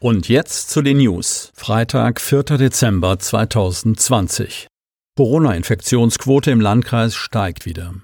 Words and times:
Und 0.00 0.28
jetzt 0.28 0.70
zu 0.70 0.80
den 0.80 0.98
News. 0.98 1.50
Freitag, 1.56 2.20
4. 2.20 2.44
Dezember 2.44 3.18
2020. 3.18 4.68
Corona-Infektionsquote 5.16 6.52
im 6.52 6.60
Landkreis 6.60 7.16
steigt 7.16 7.66
wieder. 7.66 7.94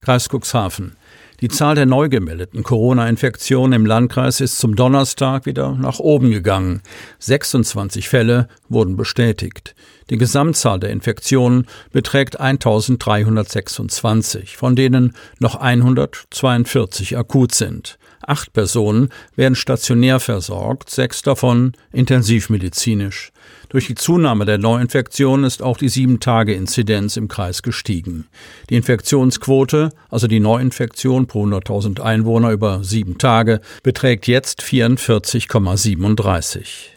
Kreis 0.00 0.30
Cuxhaven. 0.30 0.96
Die 1.42 1.48
Zahl 1.48 1.74
der 1.74 1.84
neu 1.84 2.08
gemeldeten 2.08 2.62
Corona-Infektionen 2.62 3.74
im 3.74 3.84
Landkreis 3.84 4.40
ist 4.40 4.58
zum 4.58 4.74
Donnerstag 4.74 5.44
wieder 5.44 5.72
nach 5.74 5.98
oben 5.98 6.30
gegangen. 6.30 6.80
26 7.18 8.08
Fälle 8.08 8.48
wurden 8.70 8.96
bestätigt. 8.96 9.74
Die 10.10 10.18
Gesamtzahl 10.18 10.80
der 10.80 10.90
Infektionen 10.90 11.66
beträgt 11.92 12.40
1326, 12.40 14.56
von 14.56 14.74
denen 14.76 15.14
noch 15.38 15.56
142 15.56 17.16
akut 17.16 17.54
sind. 17.54 17.98
Acht 18.26 18.52
Personen 18.52 19.08
werden 19.36 19.54
stationär 19.54 20.18
versorgt, 20.20 20.90
sechs 20.90 21.22
davon 21.22 21.72
intensivmedizinisch. 21.92 23.32
Durch 23.68 23.86
die 23.86 23.94
Zunahme 23.94 24.44
der 24.44 24.58
Neuinfektionen 24.58 25.44
ist 25.44 25.62
auch 25.62 25.76
die 25.76 25.88
Sieben-Tage-Inzidenz 25.88 27.16
im 27.16 27.28
Kreis 27.28 27.62
gestiegen. 27.62 28.26
Die 28.70 28.76
Infektionsquote, 28.76 29.90
also 30.10 30.26
die 30.26 30.40
Neuinfektion 30.40 31.26
pro 31.26 31.44
100.000 31.44 32.00
Einwohner 32.00 32.50
über 32.52 32.82
sieben 32.84 33.18
Tage, 33.18 33.60
beträgt 33.82 34.26
jetzt 34.26 34.62
44,37. 34.62 36.93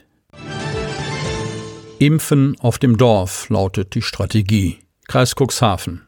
Impfen 2.00 2.56
auf 2.60 2.78
dem 2.78 2.96
Dorf 2.96 3.48
lautet 3.48 3.96
die 3.96 4.02
Strategie. 4.02 4.78
Kreis 5.08 5.34
Cuxhaven. 5.34 6.02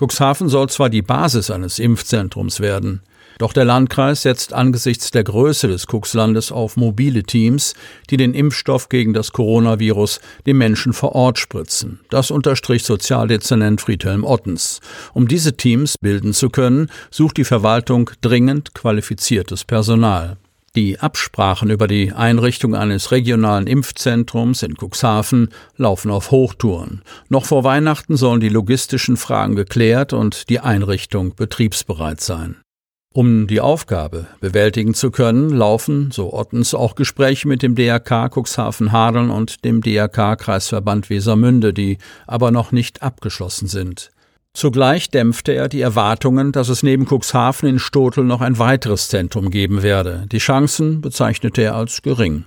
Cuxhaven 0.00 0.48
soll 0.48 0.68
zwar 0.68 0.88
die 0.88 1.02
Basis 1.02 1.50
eines 1.50 1.80
Impfzentrums 1.80 2.60
werden, 2.60 3.02
doch 3.38 3.52
der 3.52 3.64
Landkreis 3.64 4.22
setzt 4.22 4.52
angesichts 4.52 5.10
der 5.10 5.24
Größe 5.24 5.66
des 5.66 5.86
Cuxlandes 5.88 6.52
auf 6.52 6.76
mobile 6.76 7.24
Teams, 7.24 7.74
die 8.08 8.16
den 8.16 8.34
Impfstoff 8.34 8.88
gegen 8.88 9.14
das 9.14 9.32
Coronavirus 9.32 10.20
den 10.46 10.58
Menschen 10.58 10.92
vor 10.92 11.16
Ort 11.16 11.40
spritzen. 11.40 12.00
Das 12.08 12.30
unterstrich 12.30 12.84
Sozialdezernent 12.84 13.80
Friedhelm 13.80 14.22
Ottens. 14.22 14.80
Um 15.12 15.26
diese 15.26 15.56
Teams 15.56 15.96
bilden 15.98 16.34
zu 16.34 16.50
können, 16.50 16.88
sucht 17.10 17.36
die 17.36 17.44
Verwaltung 17.44 18.10
dringend 18.20 18.74
qualifiziertes 18.74 19.64
Personal. 19.64 20.36
Die 20.76 21.00
Absprachen 21.00 21.70
über 21.70 21.86
die 21.86 22.12
Einrichtung 22.12 22.74
eines 22.74 23.10
regionalen 23.10 23.66
Impfzentrums 23.66 24.62
in 24.62 24.74
Cuxhaven 24.76 25.48
laufen 25.78 26.10
auf 26.10 26.30
Hochtouren. 26.30 27.00
Noch 27.30 27.46
vor 27.46 27.64
Weihnachten 27.64 28.18
sollen 28.18 28.40
die 28.40 28.50
logistischen 28.50 29.16
Fragen 29.16 29.56
geklärt 29.56 30.12
und 30.12 30.50
die 30.50 30.60
Einrichtung 30.60 31.34
betriebsbereit 31.34 32.20
sein. 32.20 32.56
Um 33.14 33.46
die 33.46 33.62
Aufgabe 33.62 34.26
bewältigen 34.42 34.92
zu 34.92 35.10
können, 35.10 35.48
laufen, 35.48 36.10
so 36.10 36.34
Ottens, 36.34 36.74
auch 36.74 36.94
Gespräche 36.94 37.48
mit 37.48 37.62
dem 37.62 37.74
DRK 37.74 38.28
Cuxhaven-Hadeln 38.28 39.30
und 39.30 39.64
dem 39.64 39.80
DRK 39.80 40.36
Kreisverband 40.36 41.08
Wesermünde, 41.08 41.72
die 41.72 41.96
aber 42.26 42.50
noch 42.50 42.70
nicht 42.70 43.02
abgeschlossen 43.02 43.68
sind. 43.68 44.10
Zugleich 44.56 45.10
dämpfte 45.10 45.52
er 45.52 45.68
die 45.68 45.82
Erwartungen, 45.82 46.50
dass 46.50 46.70
es 46.70 46.82
neben 46.82 47.04
Cuxhaven 47.04 47.68
in 47.68 47.78
Stotel 47.78 48.24
noch 48.24 48.40
ein 48.40 48.58
weiteres 48.58 49.08
Zentrum 49.08 49.50
geben 49.50 49.82
werde. 49.82 50.24
Die 50.32 50.38
Chancen 50.38 51.02
bezeichnete 51.02 51.60
er 51.60 51.74
als 51.74 52.00
gering. 52.00 52.46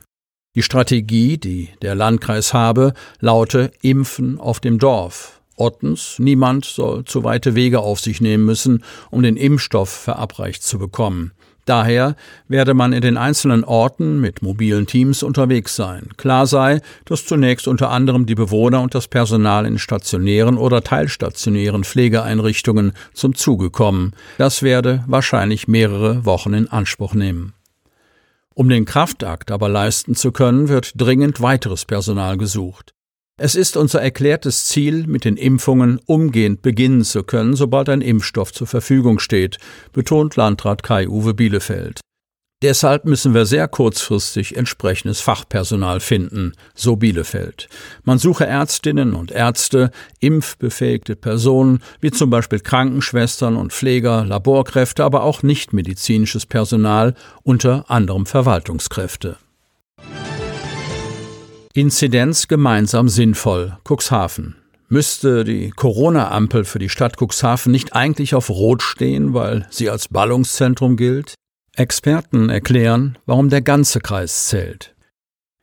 Die 0.56 0.64
Strategie, 0.64 1.38
die 1.38 1.70
der 1.84 1.94
Landkreis 1.94 2.52
habe, 2.52 2.94
laute 3.20 3.70
Impfen 3.84 4.40
auf 4.40 4.60
dem 4.60 4.80
Dorf. 4.80 5.40
Ottens, 5.56 6.16
niemand 6.18 6.66
soll 6.66 7.06
zu 7.06 7.24
weite 7.24 7.54
Wege 7.54 7.82
auf 7.82 8.00
sich 8.00 8.22
nehmen 8.22 8.44
müssen, 8.44 8.84
um 9.12 9.22
den 9.22 9.38
Impfstoff 9.38 9.92
verabreicht 9.92 10.64
zu 10.64 10.80
bekommen. 10.80 11.34
Daher 11.66 12.16
werde 12.48 12.74
man 12.74 12.94
in 12.94 13.02
den 13.02 13.18
einzelnen 13.18 13.64
Orten 13.64 14.20
mit 14.20 14.42
mobilen 14.42 14.88
Teams 14.88 15.24
unterwegs 15.24 15.76
sein. 15.76 16.10
Klar 16.18 16.48
sei, 16.48 16.82
dass 17.06 17.26
zunächst 17.26 17.68
unter 17.68 17.92
anderem 17.92 18.26
die 18.26 18.36
Bewohner 18.36 18.82
und 18.82 18.96
das 18.96 19.08
Personal 19.08 19.66
in 19.66 19.78
stationären 19.78 20.58
oder 20.58 20.84
teilstationären 20.84 21.84
Pflegeeinrichtungen 21.84 22.94
zum 23.14 23.36
Zuge 23.36 23.70
kommen. 23.70 24.14
Das 24.38 24.64
werde 24.64 25.04
wahrscheinlich 25.08 25.68
mehrere 25.68 26.26
Wochen 26.26 26.54
in 26.54 26.70
Anspruch 26.70 27.14
nehmen. 27.14 27.54
Um 28.54 28.68
den 28.68 28.86
Kraftakt 28.86 29.52
aber 29.52 29.70
leisten 29.70 30.16
zu 30.16 30.32
können, 30.32 30.68
wird 30.68 30.92
dringend 30.96 31.40
weiteres 31.40 31.86
Personal 31.86 32.38
gesucht. 32.38 32.94
Es 33.42 33.56
ist 33.56 33.78
unser 33.78 34.02
erklärtes 34.02 34.66
Ziel, 34.66 35.08
mit 35.08 35.24
den 35.24 35.38
Impfungen 35.38 36.02
umgehend 36.06 36.62
beginnen 36.62 37.06
zu 37.06 37.24
können, 37.24 37.56
sobald 37.56 37.88
ein 37.88 38.02
Impfstoff 38.02 38.52
zur 38.52 38.68
Verfügung 38.68 39.20
steht, 39.20 39.60
betont 39.94 40.36
Landrat 40.36 40.84
Kai-Uwe 40.84 41.34
Bielefeld. 41.34 42.02
Deshalb 42.62 43.06
müssen 43.06 43.34
wir 43.34 43.46
sehr 43.46 43.70
kurzfristig 43.70 44.58
entsprechendes 44.58 45.22
Fachpersonal 45.22 46.02
finden, 46.02 46.52
so 46.76 46.98
Bielefeld. 46.98 47.70
Man 48.04 48.20
suche 48.20 48.46
Ärztinnen 48.46 49.14
und 49.14 49.32
Ärzte, 49.32 49.92
impfbefähigte 50.20 51.16
Personen, 51.16 51.82
wie 52.02 52.12
zum 52.12 52.30
Beispiel 52.30 52.60
Krankenschwestern 52.60 53.56
und 53.56 53.72
Pfleger, 53.72 54.26
Laborkräfte, 54.26 55.06
aber 55.06 55.24
auch 55.24 55.44
nichtmedizinisches 55.44 56.46
Personal, 56.46 57.16
unter 57.44 57.90
anderem 57.90 58.26
Verwaltungskräfte. 58.26 59.38
Inzidenz 61.80 62.50
gemeinsam 62.50 63.08
sinnvoll. 63.08 63.78
Cuxhaven. 63.88 64.58
Müsste 64.90 65.46
die 65.46 65.70
Corona-Ampel 65.70 66.66
für 66.66 66.80
die 66.80 66.90
Stadt 66.90 67.16
Cuxhaven 67.18 67.72
nicht 67.72 67.96
eigentlich 67.96 68.36
auf 68.36 68.50
Rot 68.50 68.82
stehen, 68.82 69.34
weil 69.34 69.66
sie 69.70 69.90
als 69.90 70.10
Ballungszentrum 70.10 70.98
gilt? 70.98 71.36
Experten 71.76 72.50
erklären, 72.50 73.18
warum 73.26 73.50
der 73.50 73.62
ganze 73.62 74.02
Kreis 74.02 74.48
zählt. 74.48 74.94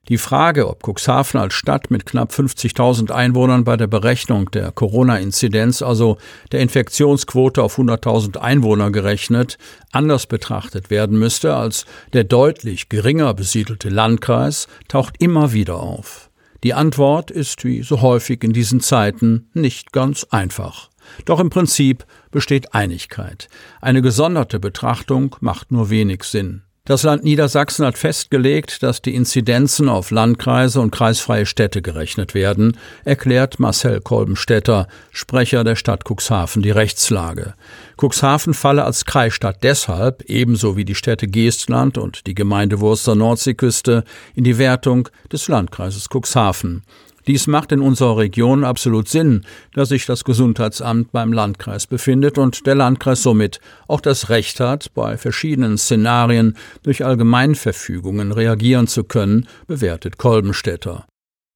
Die 0.08 0.18
Frage, 0.18 0.68
ob 0.68 0.84
Cuxhaven 0.86 1.40
als 1.40 1.54
Stadt 1.54 1.90
mit 1.90 2.06
knapp 2.06 2.30
50.000 2.30 3.10
Einwohnern 3.10 3.64
bei 3.64 3.76
der 3.76 3.88
Berechnung 3.88 4.48
der 4.52 4.70
Corona-Inzidenz, 4.70 5.82
also 5.82 6.16
der 6.52 6.60
Infektionsquote 6.60 7.60
auf 7.60 7.76
100.000 7.76 8.36
Einwohner 8.36 8.92
gerechnet, 8.92 9.58
anders 9.90 10.26
betrachtet 10.26 10.90
werden 10.90 11.18
müsste 11.18 11.56
als 11.56 11.86
der 12.12 12.22
deutlich 12.22 12.88
geringer 12.88 13.34
besiedelte 13.34 13.88
Landkreis, 13.88 14.68
taucht 14.86 15.16
immer 15.18 15.52
wieder 15.52 15.80
auf. 15.80 16.30
Die 16.62 16.72
Antwort 16.72 17.32
ist 17.32 17.64
wie 17.64 17.82
so 17.82 18.00
häufig 18.00 18.44
in 18.44 18.52
diesen 18.52 18.80
Zeiten 18.80 19.50
nicht 19.54 19.92
ganz 19.92 20.24
einfach. 20.30 20.88
Doch 21.24 21.40
im 21.40 21.50
Prinzip 21.50 22.06
besteht 22.30 22.74
Einigkeit. 22.74 23.48
Eine 23.80 24.02
gesonderte 24.02 24.60
Betrachtung 24.60 25.34
macht 25.40 25.72
nur 25.72 25.90
wenig 25.90 26.22
Sinn. 26.22 26.62
Das 26.86 27.02
Land 27.02 27.24
Niedersachsen 27.24 27.84
hat 27.84 27.98
festgelegt, 27.98 28.84
dass 28.84 29.02
die 29.02 29.16
Inzidenzen 29.16 29.88
auf 29.88 30.12
Landkreise 30.12 30.80
und 30.80 30.92
kreisfreie 30.92 31.44
Städte 31.44 31.82
gerechnet 31.82 32.32
werden, 32.32 32.76
erklärt 33.04 33.58
Marcel 33.58 34.00
Kolbenstädter, 34.00 34.86
Sprecher 35.10 35.64
der 35.64 35.74
Stadt 35.74 36.04
Cuxhaven, 36.08 36.62
die 36.62 36.70
Rechtslage. 36.70 37.54
Cuxhaven 38.00 38.54
falle 38.54 38.84
als 38.84 39.04
Kreisstadt 39.04 39.64
deshalb, 39.64 40.22
ebenso 40.28 40.76
wie 40.76 40.84
die 40.84 40.94
Städte 40.94 41.26
Geestland 41.26 41.98
und 41.98 42.28
die 42.28 42.36
Gemeinde 42.36 42.78
Wurster 42.78 43.16
Nordseeküste, 43.16 44.04
in 44.36 44.44
die 44.44 44.58
Wertung 44.58 45.08
des 45.32 45.48
Landkreises 45.48 46.06
Cuxhaven. 46.08 46.84
Dies 47.26 47.46
macht 47.46 47.72
in 47.72 47.80
unserer 47.80 48.18
Region 48.18 48.64
absolut 48.64 49.08
Sinn, 49.08 49.44
da 49.74 49.84
sich 49.84 50.06
das 50.06 50.24
Gesundheitsamt 50.24 51.12
beim 51.12 51.32
Landkreis 51.32 51.86
befindet 51.86 52.38
und 52.38 52.66
der 52.66 52.74
Landkreis 52.74 53.22
somit 53.22 53.60
auch 53.88 54.00
das 54.00 54.28
Recht 54.28 54.60
hat, 54.60 54.94
bei 54.94 55.16
verschiedenen 55.16 55.78
Szenarien 55.78 56.56
durch 56.82 57.04
Allgemeinverfügungen 57.04 58.32
reagieren 58.32 58.86
zu 58.86 59.04
können, 59.04 59.46
bewertet 59.66 60.18
Kolbenstädter. 60.18 61.06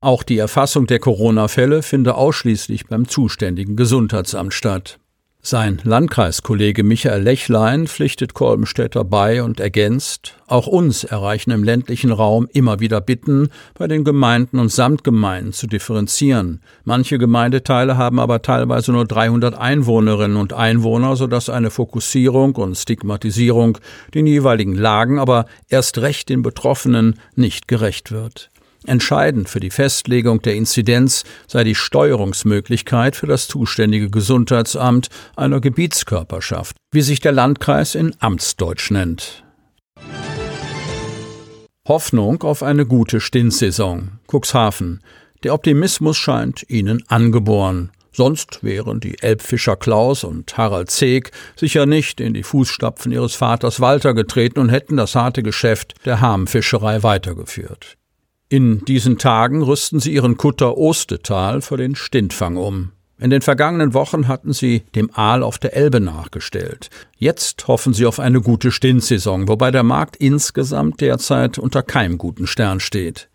Auch 0.03 0.23
die 0.23 0.39
Erfassung 0.39 0.87
der 0.87 0.99
Corona-Fälle 0.99 1.83
finde 1.83 2.15
ausschließlich 2.15 2.87
beim 2.87 3.07
zuständigen 3.07 3.77
Gesundheitsamt 3.77 4.55
statt. 4.55 5.00
Sein 5.43 5.81
Landkreiskollege 5.85 6.85
Michael 6.85 7.23
Lechlein 7.23 7.87
pflichtet 7.87 8.35
Kolbenstädter 8.35 9.05
bei 9.05 9.43
und 9.43 9.59
ergänzt, 9.59 10.37
auch 10.47 10.67
uns 10.67 11.03
erreichen 11.03 11.51
im 11.51 11.65
ländlichen 11.65 12.13
Raum 12.13 12.47
immer 12.53 12.81
wieder 12.81 13.01
Bitten, 13.01 13.49
bei 13.73 13.89
den 13.89 14.05
Gemeinden 14.05 14.59
und 14.59 14.71
Samtgemeinden 14.71 15.55
zu 15.55 15.67
differenzieren. 15.67 16.61
Manche 16.85 17.17
Gemeindeteile 17.17 17.97
haben 17.97 18.21
aber 18.21 18.43
teilweise 18.43 18.93
nur 18.93 19.07
300 19.07 19.55
Einwohnerinnen 19.55 20.37
und 20.37 20.53
Einwohner, 20.53 21.17
sodass 21.17 21.49
eine 21.49 21.71
Fokussierung 21.71 22.55
und 22.57 22.77
Stigmatisierung 22.77 23.79
den 24.13 24.27
jeweiligen 24.27 24.75
Lagen, 24.75 25.19
aber 25.19 25.47
erst 25.71 25.97
recht 25.99 26.29
den 26.29 26.43
Betroffenen 26.43 27.19
nicht 27.35 27.67
gerecht 27.67 28.13
wird. 28.13 28.51
Entscheidend 28.87 29.49
für 29.49 29.61
die 29.61 29.71
Festlegung 29.71 30.41
der 30.43 30.55
Inzidenz 30.55 31.25
sei 31.47 31.65
die 31.65 31.75
Steuerungsmöglichkeit 31.75 33.15
für 33.15 33.27
das 33.27 33.47
zuständige 33.47 34.11
Gesundheitsamt 34.11 35.09
einer 35.37 35.61
Gebietskörperschaft, 35.61 36.77
wie 36.93 37.03
sich 37.03 37.21
der 37.21 37.33
Landkreis 37.33 37.95
in 37.95 38.15
Amtsdeutsch 38.21 38.91
nennt. 38.91 39.45
Hoffnung 41.87 42.43
auf 42.43 42.63
eine 42.63 42.87
gute 42.87 43.21
Stintsaison. 43.21 44.21
Cuxhaven. 44.29 45.03
Der 45.43 45.55
Optimismus 45.55 46.17
scheint 46.17 46.69
ihnen 46.69 47.03
angeboren. 47.09 47.91
Sonst 48.13 48.63
wären 48.63 49.01
die 49.01 49.23
Elbfischer 49.23 49.77
Klaus 49.77 50.25
und 50.25 50.57
Harald 50.57 50.91
Zeeg 50.91 51.31
sicher 51.57 51.87
nicht 51.87 52.21
in 52.21 52.35
die 52.35 52.43
Fußstapfen 52.43 53.13
ihres 53.13 53.35
Vaters 53.35 53.81
Walter 53.81 54.15
getreten 54.15 54.59
und 54.59 54.69
hätten 54.69 54.97
das 54.97 55.15
harte 55.15 55.43
Geschäft 55.43 55.95
der 56.05 56.21
Harmfischerei 56.21 57.03
weitergeführt. 57.03 57.97
In 58.53 58.85
diesen 58.85 59.17
Tagen 59.17 59.63
rüsten 59.63 60.01
sie 60.01 60.13
ihren 60.13 60.37
Kutter 60.37 60.77
Ostetal 60.77 61.63
für 61.63 61.77
den 61.77 61.95
Stintfang 61.95 62.57
um. 62.57 62.91
In 63.21 63.31
den 63.31 63.43
vergangenen 63.43 63.95
Wochen 63.95 64.27
hatten 64.27 64.53
sie 64.53 64.83
dem 64.97 65.09
Aal 65.15 65.45
auf 65.45 65.59
der 65.59 65.77
Elbe 65.77 66.01
nachgestellt. 66.01 66.91
Jetzt 67.17 67.69
hoffen 67.69 67.95
sie 67.95 68.07
auf 68.07 68.19
eine 68.19 68.41
gute 68.41 68.73
Stintsaison, 68.73 69.47
wobei 69.47 69.71
der 69.71 69.85
Markt 69.85 70.17
insgesamt 70.17 71.01
derzeit 71.01 71.59
unter 71.59 71.85
keinem 71.85 72.19
guten 72.19 72.49
Stern 72.49 72.81
steht. 72.81 73.29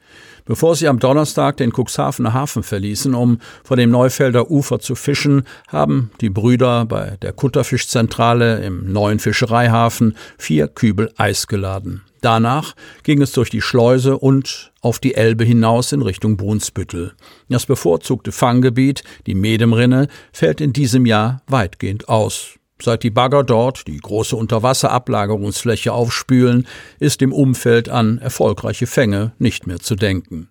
Bevor 0.43 0.75
sie 0.75 0.89
am 0.89 0.99
Donnerstag 0.99 1.55
den 1.57 1.71
Cuxhavener 1.71 2.33
Hafen 2.33 2.61
verließen, 2.61 3.15
um 3.15 3.39
vor 3.63 3.77
dem 3.77 3.91
Neufelder 3.91 4.51
Ufer 4.51 4.79
zu 4.79 4.95
fischen, 4.95 5.43
haben 5.69 6.11
die 6.19 6.29
Brüder 6.29 6.83
bei 6.83 7.15
der 7.21 7.31
Kutterfischzentrale 7.31 8.65
im 8.65 8.91
neuen 8.91 9.19
Fischereihafen 9.19 10.17
vier 10.37 10.67
Kübel 10.67 11.13
Eis 11.15 11.47
geladen. 11.47 12.01
Danach 12.25 12.73
ging 13.03 13.21
es 13.21 13.33
durch 13.33 13.51
die 13.51 13.61
Schleuse 13.61 14.17
und 14.17 14.71
auf 14.81 14.97
die 14.97 15.13
Elbe 15.13 15.43
hinaus 15.43 15.91
in 15.91 16.01
Richtung 16.01 16.37
Brunsbüttel. 16.37 17.13
Das 17.49 17.67
bevorzugte 17.67 18.31
Fanggebiet, 18.31 19.03
die 19.27 19.35
Medemrinne, 19.35 20.07
fällt 20.33 20.59
in 20.59 20.73
diesem 20.73 21.05
Jahr 21.05 21.43
weitgehend 21.45 22.09
aus. 22.09 22.55
Seit 22.81 23.03
die 23.03 23.11
Bagger 23.11 23.43
dort 23.43 23.85
die 23.85 23.99
große 23.99 24.35
Unterwasserablagerungsfläche 24.35 25.93
aufspülen, 25.93 26.65
ist 26.99 27.21
im 27.21 27.31
Umfeld 27.31 27.89
an 27.89 28.17
erfolgreiche 28.17 28.87
Fänge 28.87 29.33
nicht 29.37 29.67
mehr 29.67 29.79
zu 29.79 29.93
denken. 29.93 30.49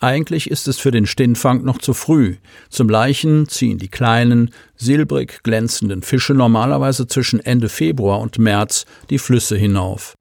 Eigentlich 0.00 0.50
ist 0.50 0.66
es 0.66 0.78
für 0.78 0.90
den 0.90 1.06
Stinnfang 1.06 1.62
noch 1.62 1.78
zu 1.78 1.94
früh. 1.94 2.38
Zum 2.70 2.88
Leichen 2.88 3.46
ziehen 3.46 3.78
die 3.78 3.86
kleinen, 3.88 4.50
silbrig 4.74 5.44
glänzenden 5.44 6.02
Fische 6.02 6.34
normalerweise 6.34 7.06
zwischen 7.06 7.38
Ende 7.38 7.68
Februar 7.68 8.18
und 8.18 8.40
März 8.40 8.84
die 9.10 9.18
Flüsse 9.18 9.56
hinauf. 9.56 10.17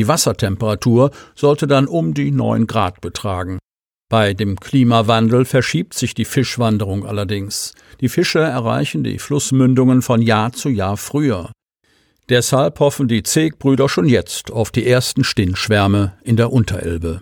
Die 0.00 0.08
Wassertemperatur 0.08 1.10
sollte 1.34 1.66
dann 1.66 1.86
um 1.86 2.14
die 2.14 2.30
9 2.30 2.66
Grad 2.66 3.02
betragen. 3.02 3.58
Bei 4.08 4.32
dem 4.32 4.58
Klimawandel 4.58 5.44
verschiebt 5.44 5.92
sich 5.92 6.14
die 6.14 6.24
Fischwanderung 6.24 7.04
allerdings. 7.04 7.74
Die 8.00 8.08
Fische 8.08 8.38
erreichen 8.38 9.04
die 9.04 9.18
Flussmündungen 9.18 10.00
von 10.00 10.22
Jahr 10.22 10.54
zu 10.54 10.70
Jahr 10.70 10.96
früher. 10.96 11.52
Deshalb 12.30 12.80
hoffen 12.80 13.08
die 13.08 13.22
Zegbrüder 13.22 13.90
schon 13.90 14.06
jetzt 14.06 14.50
auf 14.50 14.70
die 14.70 14.86
ersten 14.86 15.22
Stinnschwärme 15.22 16.14
in 16.22 16.36
der 16.36 16.50
Unterelbe. 16.50 17.20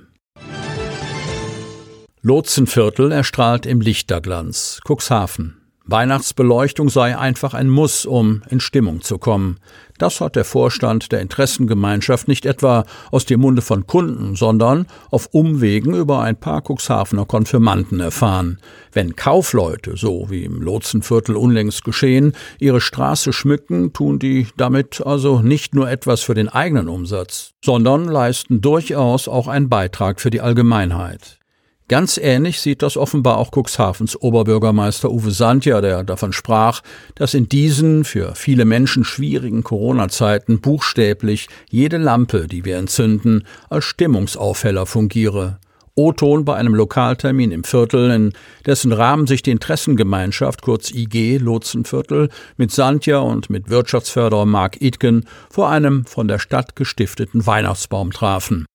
Lotsenviertel 2.22 3.10
erstrahlt 3.10 3.66
im 3.66 3.80
Lichterglanz. 3.80 4.78
Cuxhaven. 4.86 5.57
Weihnachtsbeleuchtung 5.90 6.90
sei 6.90 7.16
einfach 7.16 7.54
ein 7.54 7.70
Muss, 7.70 8.04
um 8.04 8.42
in 8.50 8.60
Stimmung 8.60 9.00
zu 9.00 9.16
kommen. 9.16 9.56
Das 9.96 10.20
hat 10.20 10.36
der 10.36 10.44
Vorstand 10.44 11.10
der 11.12 11.22
Interessengemeinschaft 11.22 12.28
nicht 12.28 12.44
etwa 12.44 12.84
aus 13.10 13.24
dem 13.24 13.40
Munde 13.40 13.62
von 13.62 13.86
Kunden, 13.86 14.36
sondern 14.36 14.86
auf 15.10 15.30
Umwegen 15.32 15.94
über 15.94 16.20
ein 16.20 16.38
paar 16.38 16.62
Cuxhavener 16.62 17.24
Konfirmanden 17.24 18.00
erfahren. 18.00 18.58
Wenn 18.92 19.16
Kaufleute, 19.16 19.96
so 19.96 20.26
wie 20.28 20.44
im 20.44 20.60
Lotsenviertel 20.60 21.36
unlängst 21.36 21.84
geschehen, 21.84 22.34
ihre 22.58 22.82
Straße 22.82 23.32
schmücken, 23.32 23.94
tun 23.94 24.18
die 24.18 24.46
damit 24.58 25.00
also 25.04 25.40
nicht 25.40 25.74
nur 25.74 25.90
etwas 25.90 26.20
für 26.20 26.34
den 26.34 26.50
eigenen 26.50 26.88
Umsatz, 26.88 27.54
sondern 27.64 28.04
leisten 28.04 28.60
durchaus 28.60 29.26
auch 29.26 29.48
einen 29.48 29.70
Beitrag 29.70 30.20
für 30.20 30.30
die 30.30 30.42
Allgemeinheit. 30.42 31.38
Ganz 31.88 32.18
ähnlich 32.18 32.60
sieht 32.60 32.82
das 32.82 32.98
offenbar 32.98 33.38
auch 33.38 33.50
Cuxhavens 33.50 34.20
Oberbürgermeister 34.20 35.10
Uwe 35.10 35.30
Sandja, 35.30 35.80
der 35.80 36.04
davon 36.04 36.34
sprach, 36.34 36.82
dass 37.14 37.32
in 37.32 37.48
diesen 37.48 38.04
für 38.04 38.34
viele 38.34 38.66
Menschen 38.66 39.04
schwierigen 39.04 39.64
Corona-Zeiten 39.64 40.60
buchstäblich 40.60 41.48
jede 41.70 41.96
Lampe, 41.96 42.46
die 42.46 42.66
wir 42.66 42.76
entzünden, 42.76 43.44
als 43.70 43.86
Stimmungsaufheller 43.86 44.84
fungiere. 44.84 45.60
O-Ton 45.94 46.44
bei 46.44 46.56
einem 46.56 46.74
Lokaltermin 46.74 47.52
im 47.52 47.64
Viertel, 47.64 48.10
in 48.10 48.32
dessen 48.66 48.92
Rahmen 48.92 49.26
sich 49.26 49.42
die 49.42 49.50
Interessengemeinschaft, 49.50 50.60
kurz 50.60 50.92
IG 50.92 51.38
Lotsenviertel, 51.38 52.28
mit 52.58 52.70
Sandja 52.70 53.18
und 53.18 53.48
mit 53.48 53.70
Wirtschaftsförderer 53.70 54.44
Mark 54.44 54.80
Itken 54.82 55.24
vor 55.50 55.70
einem 55.70 56.04
von 56.04 56.28
der 56.28 56.38
Stadt 56.38 56.76
gestifteten 56.76 57.46
Weihnachtsbaum 57.46 58.12
trafen. 58.12 58.67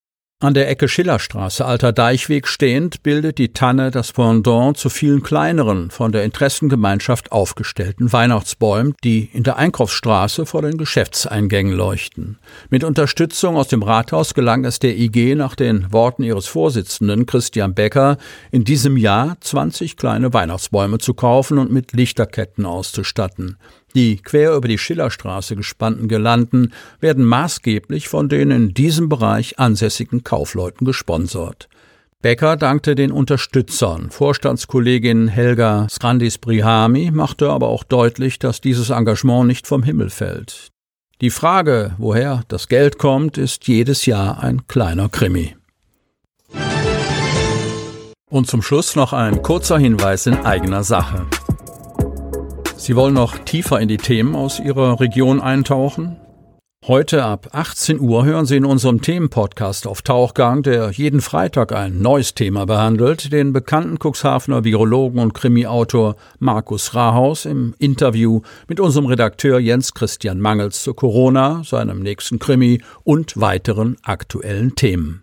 An 0.43 0.53
der 0.53 0.69
Ecke 0.69 0.89
Schillerstraße, 0.89 1.63
Alter 1.63 1.93
Deichweg 1.93 2.49
stehend, 2.49 3.01
bildet 3.01 3.37
die 3.37 3.53
Tanne 3.53 3.91
das 3.91 4.11
Pendant 4.11 4.75
zu 4.75 4.89
vielen 4.89 5.23
kleineren, 5.23 5.89
von 5.89 6.11
der 6.11 6.25
Interessengemeinschaft 6.25 7.31
aufgestellten 7.31 8.11
Weihnachtsbäumen, 8.11 8.93
die 9.05 9.29
in 9.31 9.43
der 9.43 9.55
Einkaufsstraße 9.55 10.45
vor 10.45 10.61
den 10.61 10.77
Geschäftseingängen 10.77 11.71
leuchten. 11.71 12.39
Mit 12.69 12.83
Unterstützung 12.83 13.55
aus 13.55 13.69
dem 13.69 13.83
Rathaus 13.83 14.33
gelang 14.33 14.65
es 14.65 14.79
der 14.79 14.97
IG 14.97 15.35
nach 15.35 15.55
den 15.55 15.93
Worten 15.93 16.23
ihres 16.23 16.47
Vorsitzenden 16.47 17.25
Christian 17.25 17.73
Becker, 17.73 18.17
in 18.51 18.65
diesem 18.65 18.97
Jahr 18.97 19.37
20 19.39 19.95
kleine 19.95 20.33
Weihnachtsbäume 20.33 20.97
zu 20.97 21.13
kaufen 21.13 21.57
und 21.57 21.71
mit 21.71 21.93
Lichterketten 21.93 22.65
auszustatten. 22.65 23.55
Die 23.95 24.17
quer 24.17 24.55
über 24.55 24.67
die 24.67 24.77
Schillerstraße 24.77 25.55
gespannten 25.55 26.07
Girlanden 26.07 26.73
werden 26.99 27.25
maßgeblich 27.25 28.07
von 28.07 28.27
den 28.27 28.51
in 28.51 28.73
diesem 28.73 29.07
Bereich 29.07 29.59
ansässigen 29.59 30.23
Kaufleuten 30.23 30.85
gesponsert. 30.85 31.69
Becker 32.23 32.55
dankte 32.55 32.95
den 32.95 33.11
Unterstützern. 33.11 34.09
Vorstandskollegin 34.09 35.27
Helga 35.27 35.87
Skrandis-Brihami 35.89 37.11
machte 37.11 37.49
aber 37.49 37.67
auch 37.67 37.83
deutlich, 37.83 38.39
dass 38.39 38.61
dieses 38.61 38.89
Engagement 38.89 39.45
nicht 39.45 39.67
vom 39.67 39.83
Himmel 39.83 40.09
fällt. 40.09 40.69
Die 41.21 41.29
Frage, 41.29 41.95
woher 41.97 42.43
das 42.47 42.69
Geld 42.69 42.97
kommt, 42.97 43.37
ist 43.37 43.67
jedes 43.67 44.05
Jahr 44.05 44.41
ein 44.41 44.67
kleiner 44.67 45.09
Krimi. 45.09 45.55
Und 48.29 48.47
zum 48.47 48.61
Schluss 48.61 48.95
noch 48.95 49.13
ein 49.13 49.43
kurzer 49.43 49.77
Hinweis 49.77 50.25
in 50.25 50.37
eigener 50.37 50.83
Sache. 50.83 51.27
Sie 52.83 52.97
wollen 52.97 53.13
noch 53.13 53.37
tiefer 53.37 53.79
in 53.79 53.87
die 53.87 53.95
Themen 53.95 54.35
aus 54.35 54.59
Ihrer 54.59 54.99
Region 54.99 55.39
eintauchen? 55.39 56.17
Heute 56.85 57.23
ab 57.23 57.47
18 57.53 57.97
Uhr 58.01 58.25
hören 58.25 58.45
Sie 58.45 58.57
in 58.57 58.65
unserem 58.65 59.01
Themenpodcast 59.01 59.87
auf 59.87 60.01
Tauchgang, 60.01 60.63
der 60.63 60.91
jeden 60.91 61.21
Freitag 61.21 61.71
ein 61.71 62.01
neues 62.01 62.33
Thema 62.33 62.65
behandelt, 62.65 63.31
den 63.31 63.53
bekannten 63.53 63.99
Cuxhavener 64.03 64.65
Virologen 64.65 65.19
und 65.21 65.33
Krimiautor 65.33 66.17
Markus 66.39 66.93
Rahaus 66.93 67.45
im 67.45 67.73
Interview 67.79 68.41
mit 68.67 68.81
unserem 68.81 69.05
Redakteur 69.05 69.59
Jens 69.59 69.93
Christian 69.93 70.41
Mangels 70.41 70.83
zu 70.83 70.93
Corona, 70.93 71.63
seinem 71.63 72.01
nächsten 72.01 72.37
Krimi 72.37 72.81
und 73.05 73.39
weiteren 73.39 73.95
aktuellen 74.03 74.75
Themen. 74.75 75.22